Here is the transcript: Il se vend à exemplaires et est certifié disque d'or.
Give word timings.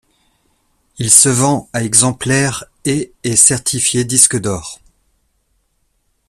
Il 0.97 1.11
se 1.11 1.29
vend 1.29 1.69
à 1.73 1.83
exemplaires 1.83 2.63
et 2.85 3.13
est 3.23 3.35
certifié 3.35 4.03
disque 4.03 4.35
d'or. 4.41 4.79